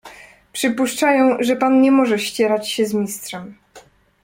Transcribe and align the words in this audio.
"Przypuszczają, 0.53 1.37
że 1.39 1.55
pan 1.55 1.81
nie 1.81 1.91
może 1.91 2.19
ścierać 2.19 2.69
się 2.71 2.85
z 2.85 2.93
Mistrzem." 2.93 3.55